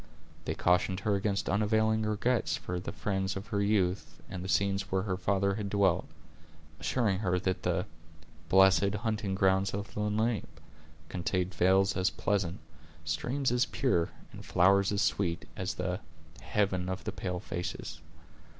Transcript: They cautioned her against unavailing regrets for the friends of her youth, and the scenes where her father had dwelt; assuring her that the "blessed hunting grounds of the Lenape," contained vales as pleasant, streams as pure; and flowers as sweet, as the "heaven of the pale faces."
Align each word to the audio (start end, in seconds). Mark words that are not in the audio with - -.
They 0.45 0.55
cautioned 0.55 1.01
her 1.01 1.13
against 1.13 1.47
unavailing 1.47 2.01
regrets 2.01 2.57
for 2.57 2.79
the 2.79 2.91
friends 2.91 3.35
of 3.35 3.45
her 3.49 3.61
youth, 3.61 4.19
and 4.31 4.43
the 4.43 4.49
scenes 4.49 4.91
where 4.91 5.03
her 5.03 5.15
father 5.15 5.53
had 5.53 5.69
dwelt; 5.69 6.07
assuring 6.79 7.19
her 7.19 7.37
that 7.41 7.61
the 7.61 7.85
"blessed 8.49 8.95
hunting 9.05 9.35
grounds 9.35 9.75
of 9.75 9.93
the 9.93 9.99
Lenape," 9.99 10.59
contained 11.07 11.53
vales 11.53 11.95
as 11.95 12.09
pleasant, 12.09 12.61
streams 13.05 13.51
as 13.51 13.67
pure; 13.67 14.09
and 14.31 14.43
flowers 14.43 14.91
as 14.91 15.03
sweet, 15.03 15.47
as 15.55 15.75
the 15.75 15.99
"heaven 16.39 16.89
of 16.89 17.03
the 17.03 17.11
pale 17.11 17.39
faces." 17.39 18.01